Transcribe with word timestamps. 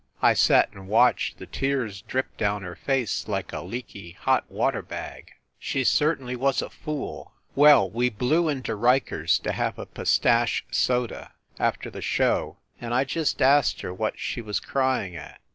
I 0.23 0.33
sat 0.33 0.71
and 0.71 0.87
watched 0.87 1.37
the 1.37 1.45
tears 1.45 2.01
drip 2.01 2.35
down 2.35 2.63
her 2.63 2.75
face 2.75 3.27
like 3.27 3.53
a 3.53 3.61
leaky 3.61 4.13
hot 4.19 4.49
water 4.49 4.81
bag. 4.81 5.33
She 5.59 5.83
certainly 5.83 6.35
was 6.35 6.59
a 6.63 6.71
fool. 6.71 7.33
Well, 7.53 7.87
we 7.87 8.09
blew 8.09 8.49
into 8.49 8.73
Riker 8.73 9.25
s 9.25 9.37
to 9.37 9.51
have 9.51 9.77
a 9.77 9.85
pistache 9.85 10.65
soda 10.71 11.33
after 11.59 11.91
the 11.91 12.01
show 12.01 12.57
and 12.81 12.95
I 12.95 13.03
just 13.03 13.43
asked 13.43 13.81
her 13.81 13.93
what 13.93 14.17
she 14.17 14.41
was 14.41 14.59
crying 14.59 15.15
at. 15.15 15.39